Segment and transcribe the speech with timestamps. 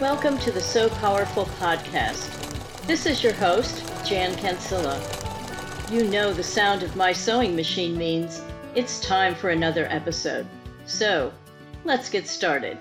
[0.00, 2.28] Welcome to the Sew Powerful podcast.
[2.86, 5.00] This is your host, Jan Cancilla.
[5.90, 8.42] You know the sound of my sewing machine means
[8.74, 10.46] it's time for another episode.
[10.84, 11.32] So,
[11.84, 12.76] let's get started.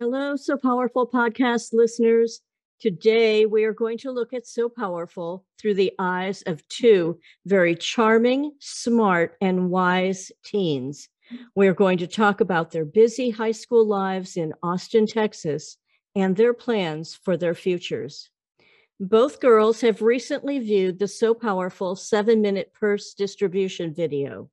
[0.00, 2.40] Hello, Sew Powerful podcast listeners.
[2.80, 7.76] Today, we are going to look at Sew Powerful through the eyes of two very
[7.76, 11.10] charming, smart, and wise teens.
[11.54, 15.76] We're going to talk about their busy high school lives in Austin, Texas,
[16.14, 18.30] and their plans for their futures.
[19.00, 24.50] Both girls have recently viewed the Sew Powerful seven minute purse distribution video.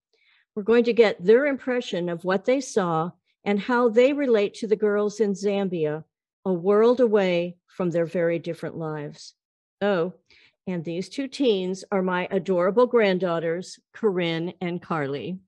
[0.56, 3.12] We're going to get their impression of what they saw
[3.44, 6.04] and how they relate to the girls in Zambia,
[6.46, 9.36] a world away from their very different lives.
[9.82, 10.14] Oh,
[10.68, 15.40] and these two teens are my adorable granddaughters, Corinne and Carly.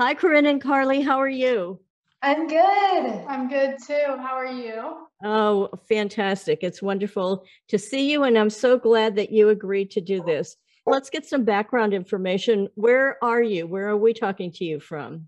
[0.00, 1.02] Hi, Corinne and Carly.
[1.02, 1.78] How are you?
[2.22, 3.24] I'm good.
[3.28, 4.16] I'm good too.
[4.16, 4.96] How are you?
[5.22, 6.60] Oh, fantastic.
[6.62, 10.56] It's wonderful to see you, and I'm so glad that you agreed to do this.
[10.86, 12.70] Let's get some background information.
[12.76, 13.66] Where are you?
[13.66, 15.26] Where are we talking to you from?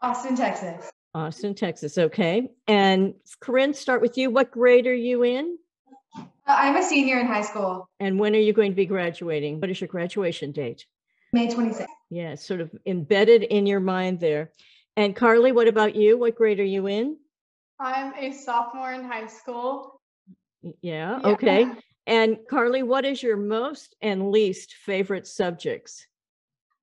[0.00, 0.90] Austin, Texas.
[1.14, 1.96] Austin, Texas.
[1.96, 2.48] Okay.
[2.66, 4.30] And Corinne, start with you.
[4.30, 5.58] What grade are you in?
[6.18, 7.88] Uh, I'm a senior in high school.
[8.00, 9.60] And when are you going to be graduating?
[9.60, 10.86] What is your graduation date?
[11.32, 11.86] May 26th.
[12.10, 14.52] Yeah, sort of embedded in your mind there.
[14.96, 16.18] And Carly, what about you?
[16.18, 17.16] What grade are you in?
[17.80, 20.00] I'm a sophomore in high school.
[20.82, 21.68] Yeah, okay.
[22.06, 26.06] And Carly, what is your most and least favorite subjects?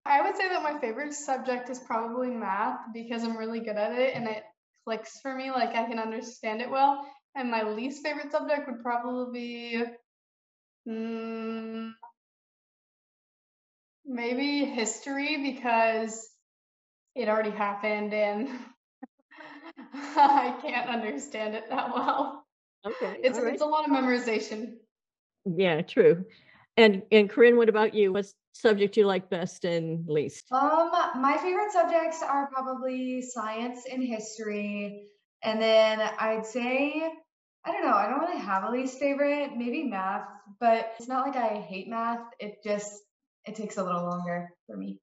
[0.06, 4.00] I would say that my favorite subject is probably math because I'm really good at
[4.00, 4.44] it and it
[4.86, 7.06] clicks for me, like I can understand it well.
[7.36, 9.84] And my least favorite subject would probably be
[10.88, 11.92] mm,
[14.10, 16.28] maybe history because
[17.16, 18.50] it already happened and
[19.94, 22.46] I can't understand it that well.
[22.86, 23.20] Okay.
[23.24, 23.54] It's all right.
[23.54, 24.78] it's a lot of memorization.
[25.46, 26.26] Yeah, true.
[26.76, 28.12] And and Corinne, what about you?
[28.14, 30.52] What subject you like best and least?
[30.52, 35.08] Um, my favorite subjects are probably science and history.
[35.44, 37.10] And then I'd say,
[37.66, 40.28] I don't know, I don't really have a least favorite, maybe math,
[40.60, 42.22] but it's not like I hate math.
[42.40, 43.02] It just
[43.50, 45.00] it takes a little longer for me.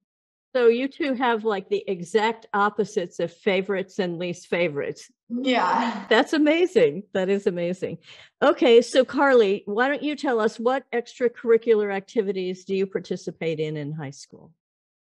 [0.55, 5.11] So you two have like the exact opposites of favorites and least favorites.
[5.29, 6.07] Yeah.
[6.09, 7.03] That's amazing.
[7.13, 7.99] That is amazing.
[8.41, 13.77] Okay, so Carly, why don't you tell us what extracurricular activities do you participate in
[13.77, 14.53] in high school?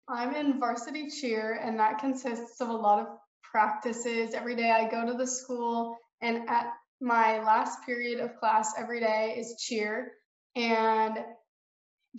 [0.07, 3.07] I'm in varsity cheer, and that consists of a lot of
[3.43, 4.33] practices.
[4.33, 8.99] Every day I go to the school, and at my last period of class every
[8.99, 10.13] day is cheer.
[10.55, 11.19] And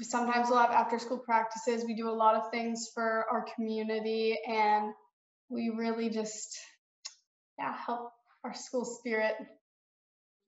[0.01, 1.85] sometimes we'll have after school practices.
[1.85, 4.93] We do a lot of things for our community, and
[5.49, 6.59] we really just,
[7.59, 8.11] yeah, help
[8.45, 9.35] our school spirit.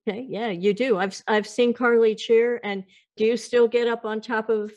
[0.07, 0.97] Okay, yeah, you do.
[0.97, 2.83] I've I've seen Carly cheer, and
[3.15, 4.71] do you still get up on top of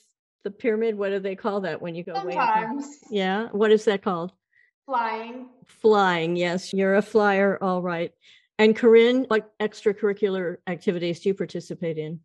[0.45, 0.97] the pyramid?
[0.97, 2.55] What do they call that when you go way up?
[2.55, 4.33] Sometimes Yeah, what is that called?
[4.87, 5.49] flying.
[5.67, 6.35] Flying.
[6.35, 7.57] Yes, you're a flyer.
[7.63, 8.11] All right.
[8.59, 12.21] And Corinne, what extracurricular activities do you participate in?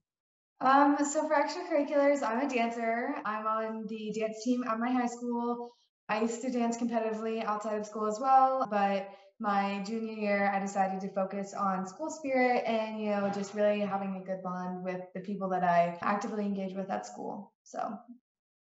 [0.61, 3.15] Um, so for extracurriculars, I'm a dancer.
[3.25, 5.71] I'm on the dance team at my high school.
[6.07, 10.59] I used to dance competitively outside of school as well, but my junior year, I
[10.59, 14.83] decided to focus on school spirit and, you know, just really having a good bond
[14.83, 17.51] with the people that I actively engage with at school.
[17.63, 17.97] So,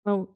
[0.05, 0.35] Well,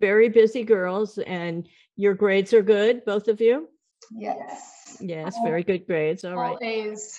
[0.00, 3.68] very busy girls, and your grades are good, both of you.
[4.10, 4.96] yes.
[5.00, 6.24] Yes, very good grades.
[6.24, 6.50] All right.
[6.50, 7.18] All A's.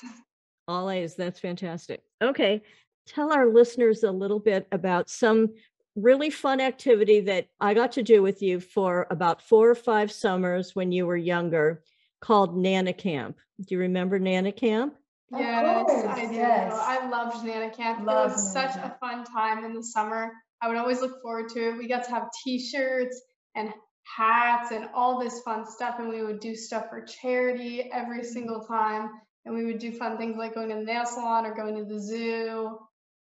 [0.68, 1.16] All A's.
[1.16, 2.04] That's fantastic.
[2.22, 2.64] Okay.
[3.08, 5.50] Tell our listeners a little bit about some
[5.96, 10.12] really fun activity that I got to do with you for about four or five
[10.12, 11.84] summers when you were younger
[12.22, 13.38] called Nana Camp.
[13.60, 14.96] Do you remember Nana Camp?
[15.32, 16.34] Yes, course, I do.
[16.34, 16.74] yes.
[16.76, 18.06] I loved Nana Camp.
[18.06, 20.32] Love it was Nana such a fun time in the summer.
[20.62, 21.78] I would always look forward to it.
[21.78, 23.22] We got to have t-shirts
[23.56, 23.74] and
[24.04, 28.62] hats and all this fun stuff and we would do stuff for charity every single
[28.62, 29.10] time
[29.46, 31.86] and we would do fun things like going to the nail salon or going to
[31.86, 32.78] the zoo.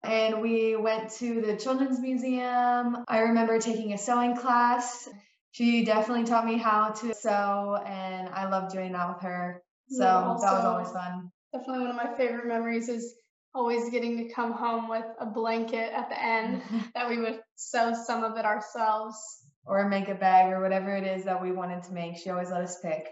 [0.06, 3.04] And we went to the Children's Museum.
[3.08, 5.10] I remember taking a sewing class.
[5.52, 9.64] She definitely taught me how to sew, and I loved doing that with her.
[9.90, 11.32] So Yeah, that was always fun.
[11.54, 13.16] Definitely one of my favorite memories is
[13.54, 16.62] always getting to come home with a blanket at the end
[16.94, 19.18] that we would sew some of it ourselves.
[19.66, 22.18] or make a bag or whatever it is that we wanted to make.
[22.18, 23.08] She always let us pick.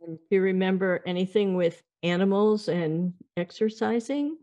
[0.00, 4.38] Do you remember anything with animals and exercising?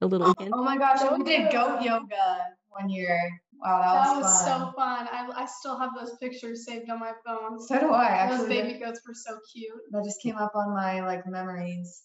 [0.00, 0.52] A little oh, hint?
[0.54, 1.84] Oh my gosh, we did goat yoga.
[1.84, 2.38] yoga
[2.68, 3.40] one year.
[3.64, 4.60] Wow, that, That was, was fun.
[4.60, 5.08] so fun.
[5.10, 7.60] I, I still have those pictures saved on my phone.
[7.60, 9.72] So do I Those baby goats were so cute.
[9.92, 12.02] That just came up on my like memories.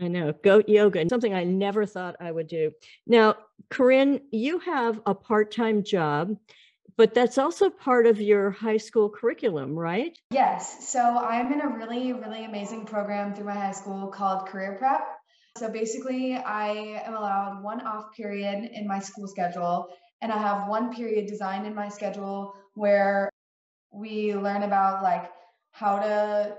[0.00, 2.72] I know, goat yoga, something I never thought I would do.
[3.06, 3.34] Now,
[3.68, 6.36] Corinne, you have a part time job,
[6.96, 10.16] but that's also part of your high school curriculum, right?
[10.30, 10.88] Yes.
[10.88, 15.17] So I'm in a really, really amazing program through my high school called Career Prep.
[15.58, 16.68] So basically, I
[17.04, 19.88] am allowed one off period in my school schedule,
[20.22, 23.28] and I have one period designed in my schedule where
[23.90, 25.30] we learn about like
[25.72, 26.56] how to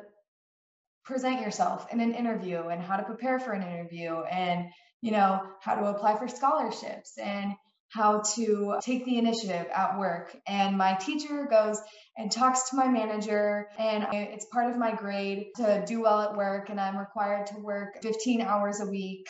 [1.05, 4.67] present yourself in an interview and how to prepare for an interview and
[5.01, 7.53] you know how to apply for scholarships and
[7.91, 10.35] how to take the initiative at work.
[10.47, 11.79] And my teacher goes
[12.17, 16.35] and talks to my manager, and it's part of my grade to do well at
[16.35, 19.27] work, and I'm required to work 15 hours a week.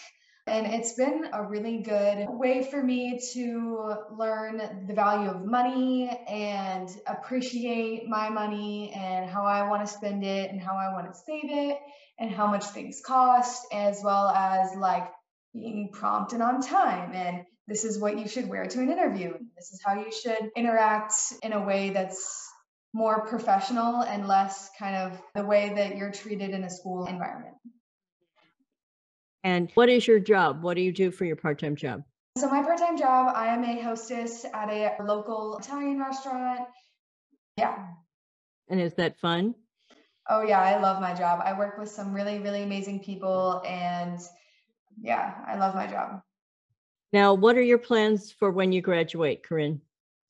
[0.47, 6.09] And it's been a really good way for me to learn the value of money
[6.27, 11.13] and appreciate my money and how I want to spend it and how I want
[11.13, 11.77] to save it
[12.17, 15.07] and how much things cost, as well as like
[15.53, 19.31] being prompt and on time and this is what you should wear to an interview.
[19.55, 21.13] This is how you should interact
[21.43, 22.49] in a way that's
[22.93, 27.53] more professional and less kind of the way that you're treated in a school environment.
[29.43, 30.63] And what is your job?
[30.63, 32.03] What do you do for your part time job?
[32.37, 36.61] So, my part time job, I am a hostess at a local Italian restaurant.
[37.55, 37.85] Yeah.
[38.67, 39.53] And is that fun?
[40.27, 40.59] Oh, yeah.
[40.59, 41.41] I love my job.
[41.43, 43.61] I work with some really, really amazing people.
[43.65, 44.19] And
[45.01, 46.21] yeah, I love my job.
[47.11, 49.81] Now, what are your plans for when you graduate, Corinne?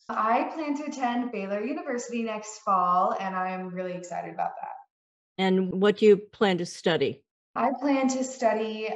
[0.07, 5.43] I plan to attend Baylor University next fall, and I'm really excited about that.
[5.43, 7.21] And what do you plan to study?
[7.55, 8.89] I plan to study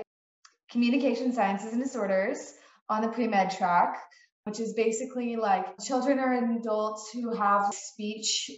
[0.72, 2.54] communication sciences and disorders
[2.90, 4.02] on the pre med track,
[4.46, 8.50] which is basically like children or adults who have speech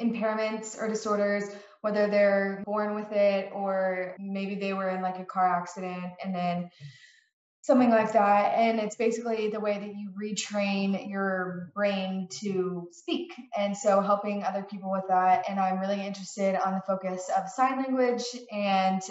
[0.00, 1.44] impairments or disorders,
[1.80, 6.34] whether they're born with it or maybe they were in like a car accident and
[6.34, 6.68] then
[7.66, 8.54] something like that.
[8.56, 13.32] And it's basically the way that you retrain your brain to speak.
[13.58, 15.44] And so helping other people with that.
[15.48, 18.22] And I'm really interested on the focus of sign language
[18.52, 19.02] and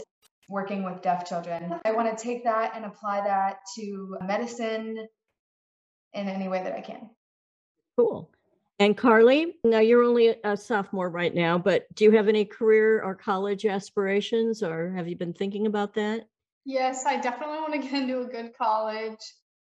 [0.47, 1.81] working with deaf children.
[1.83, 5.05] I want to take that and apply that to medicine
[6.13, 7.09] in any way that I can.
[7.97, 8.31] Cool.
[8.79, 13.01] And Carly, now you're only a sophomore right now, but do you have any career
[13.01, 16.29] or college aspirations or have you been thinking about that?
[16.65, 19.19] Yes, I definitely want to get into a good college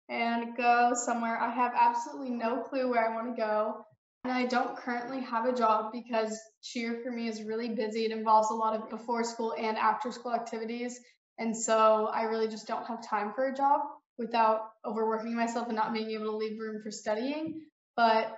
[0.08, 1.38] and go somewhere.
[1.38, 3.84] I have absolutely no clue where I want to go.
[4.24, 8.06] And I don't currently have a job because cheer for me is really busy.
[8.06, 10.98] It involves a lot of before school and after school activities.
[11.38, 13.80] And so I really just don't have time for a job
[14.16, 17.60] without overworking myself and not being able to leave room for studying.
[17.96, 18.34] But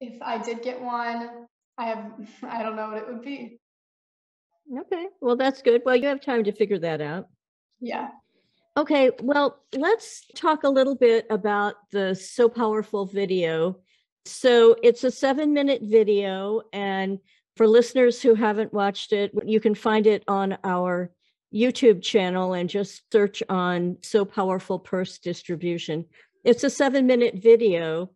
[0.00, 1.46] if I did get one,
[1.78, 2.12] I have
[2.42, 3.58] I don't know what it would be.
[4.78, 5.82] Okay, well, that's good.
[5.84, 7.28] Well, you have time to figure that out.
[7.80, 8.10] Yeah.
[8.76, 13.78] Okay, well, let's talk a little bit about the Sew Powerful video.
[14.24, 16.62] So it's a seven minute video.
[16.72, 17.18] And
[17.56, 21.10] for listeners who haven't watched it, you can find it on our
[21.52, 26.04] YouTube channel and just search on Sew Powerful Purse Distribution.
[26.44, 28.10] It's a seven minute video.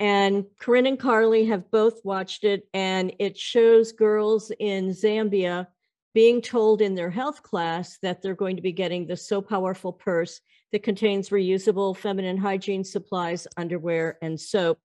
[0.00, 5.68] And Corinne and Carly have both watched it, and it shows girls in Zambia
[6.14, 9.92] being told in their health class that they're going to be getting the Sew Powerful
[9.92, 10.40] purse
[10.72, 14.78] that contains reusable feminine hygiene supplies, underwear, and soap.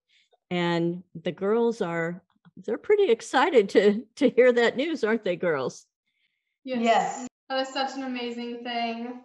[0.52, 2.24] And the girls are
[2.66, 5.86] they're pretty excited to to hear that news, aren't they, girls?
[6.64, 6.82] Yes.
[6.82, 7.28] Yes.
[7.50, 9.22] That is such an amazing thing.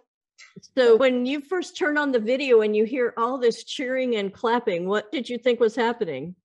[0.75, 4.33] So when you first turn on the video and you hear all this cheering and
[4.33, 6.35] clapping, what did you think was happening?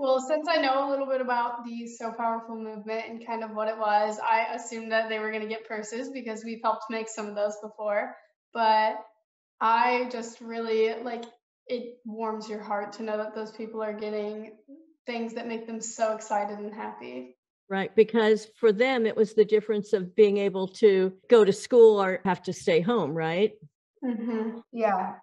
[0.00, 3.50] Well, since I know a little bit about the Sew Powerful movement and kind of
[3.50, 6.84] what it was, I assumed that they were going to get purses because we've helped
[6.88, 8.16] make some of those before.
[8.54, 8.94] But
[9.60, 11.24] I just really like
[11.66, 14.52] it warms your heart to know that those people are getting
[15.04, 17.36] things that make them so excited and happy.
[17.68, 22.02] Right, because for them it was the difference of being able to go to school
[22.02, 23.52] or have to stay home, right?
[24.02, 24.60] Mm-hmm.
[24.72, 25.16] Yeah.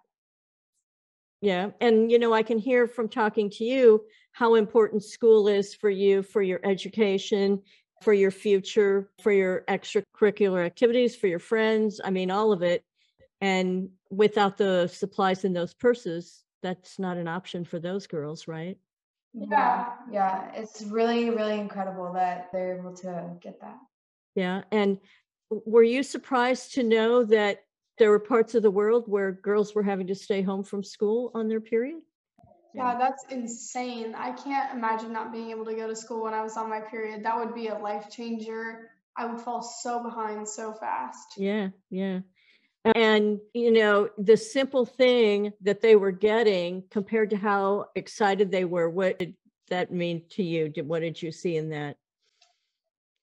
[1.40, 1.70] Yeah.
[1.80, 5.90] And, you know, I can hear from talking to you how important school is for
[5.90, 7.62] you, for your education,
[8.02, 12.00] for your future, for your extracurricular activities, for your friends.
[12.04, 12.84] I mean, all of it.
[13.40, 18.76] And without the supplies in those purses, that's not an option for those girls, right?
[19.32, 19.90] Yeah.
[20.10, 20.50] Yeah.
[20.54, 23.78] It's really, really incredible that they're able to get that.
[24.34, 24.62] Yeah.
[24.72, 24.98] And
[25.50, 27.64] were you surprised to know that
[27.98, 31.30] there were parts of the world where girls were having to stay home from school
[31.34, 32.00] on their period?
[32.74, 34.14] Yeah, that's insane.
[34.14, 36.80] I can't imagine not being able to go to school when I was on my
[36.80, 37.24] period.
[37.24, 38.90] That would be a life changer.
[39.16, 41.34] I would fall so behind so fast.
[41.36, 42.20] Yeah, yeah.
[42.94, 48.64] And, you know, the simple thing that they were getting compared to how excited they
[48.64, 49.34] were, what did
[49.70, 50.68] that mean to you?
[50.68, 51.96] Did, what did you see in that?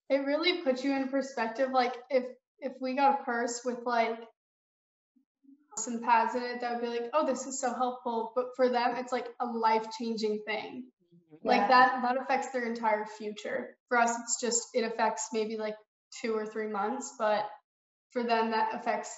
[0.09, 1.69] It really puts you in perspective.
[1.71, 2.25] Like if
[2.59, 4.19] if we got a purse with like
[5.77, 8.31] some pads in it, that would be like, oh, this is so helpful.
[8.35, 10.85] But for them, it's like a life changing thing.
[11.33, 11.47] Mm-hmm.
[11.47, 11.57] Yeah.
[11.57, 13.77] Like that that affects their entire future.
[13.89, 15.75] For us, it's just it affects maybe like
[16.21, 17.45] two or three months, but
[18.11, 19.13] for them that affects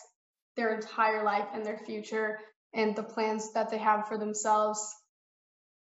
[0.56, 2.40] their entire life and their future
[2.74, 4.96] and the plans that they have for themselves.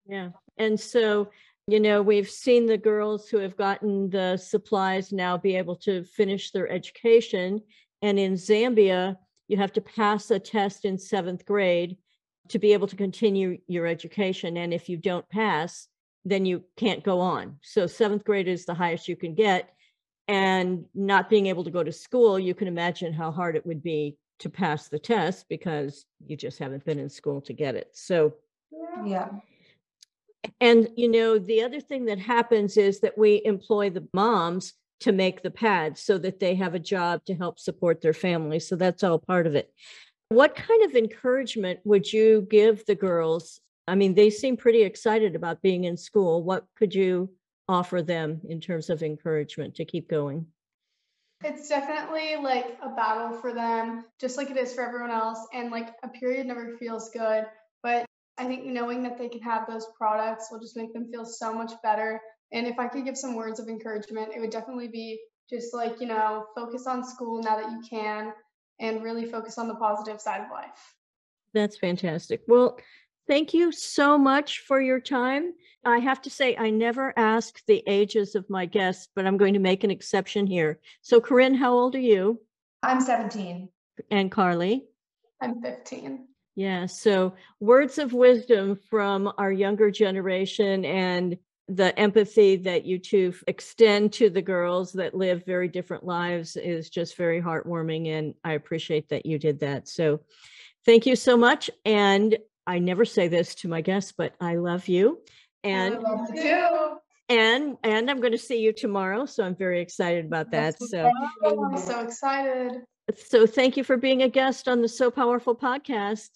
[0.06, 0.30] Yeah.
[0.58, 1.30] And so,
[1.68, 6.04] you know, we've seen the girls who have gotten the supplies now be able to
[6.04, 7.62] finish their education.
[8.02, 9.18] And in Zambia,
[9.48, 11.98] you have to pass a test in seventh grade
[12.50, 14.58] to be able to continue your education.
[14.58, 15.88] And if you don't pass,
[16.26, 17.58] then you can't go on.
[17.62, 19.74] So, seventh grade is the highest you can get.
[20.28, 23.82] And not being able to go to school, you can imagine how hard it would
[23.82, 27.90] be to pass the test because you just haven't been in school to get it.
[27.94, 28.36] So,
[29.06, 29.30] Yeah.
[30.60, 35.12] and you know, the other thing that happens is that we employ the moms to
[35.12, 38.60] make the pads so that they have a job to help support their family.
[38.60, 39.72] So that's all part of it.
[40.30, 43.62] What kind of encouragement would you give the girls?
[43.88, 46.44] I mean, they seem pretty excited about being in school.
[46.44, 47.30] What could you
[47.70, 50.48] offer them in terms of encouragement to keep going?
[51.44, 55.40] It's definitely like a battle for them, just like it is for everyone else.
[55.54, 57.46] And like a period never feels good.
[57.84, 58.06] But
[58.38, 61.54] I think knowing that they can have those products will just make them feel so
[61.54, 62.20] much better.
[62.52, 66.00] And if I could give some words of encouragement, it would definitely be just like,
[66.00, 68.34] you know, focus on school now that you can
[68.80, 70.96] and really focus on the positive side of life.
[71.54, 72.42] That's fantastic.
[72.48, 72.80] Well,
[73.28, 75.54] thank you so much for your time.
[75.86, 79.54] I have to say, I never ask the ages of my guests, but I'm going
[79.54, 80.80] to make an exception here.
[81.02, 82.42] So, Corinne, how old are you?
[82.84, 83.70] I'm 17.
[84.12, 84.86] And Carly?
[85.42, 86.28] I'm 15.
[86.56, 86.88] Yeah.
[86.88, 94.14] So, words of wisdom from our younger generation and the empathy that you two extend
[94.14, 98.08] to the girls that live very different lives is just very heartwarming.
[98.08, 99.88] And I appreciate that you did that.
[99.88, 100.22] So,
[100.86, 101.70] thank you so much.
[101.86, 105.20] And I never say this to my guests, but I love you.
[105.64, 106.98] And I love you too.
[107.30, 110.82] and and I'm going to see you tomorrow, so I'm very excited about that.
[110.82, 111.12] So
[111.46, 112.84] I'm so excited.
[113.16, 116.30] so thank you for being a guest on the Sew Powerful podcast.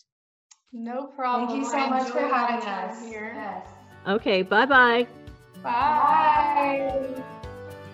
[0.74, 1.50] No problem.
[1.50, 3.06] Thank you so I much for having us.
[3.06, 3.34] Here.
[3.36, 3.68] Yes.
[4.08, 5.21] Okay, bye-bye.
[5.64, 7.24] Bye.